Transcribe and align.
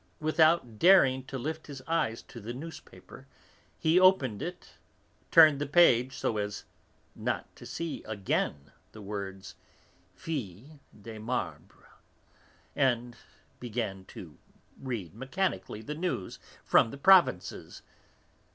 Without 0.19 0.79
daring 0.79 1.23
to 1.25 1.37
lift 1.37 1.67
his 1.67 1.79
eyes 1.85 2.23
to 2.23 2.39
the 2.41 2.55
newspaper, 2.55 3.27
he 3.77 3.99
opened 3.99 4.41
it, 4.41 4.69
turned 5.29 5.61
the 5.61 5.67
page 5.67 6.17
so 6.17 6.39
as 6.39 6.63
not 7.15 7.55
to 7.55 7.67
see 7.67 8.01
again 8.05 8.71
the 8.93 9.01
words, 9.03 9.53
Filles 10.15 10.79
de 10.99 11.19
Marbre, 11.19 11.85
and 12.75 13.15
began 13.59 14.03
to 14.05 14.39
read 14.81 15.13
mechanically 15.13 15.83
the 15.83 15.93
news 15.93 16.39
from 16.63 16.89
the 16.89 16.97
provinces. 16.97 17.83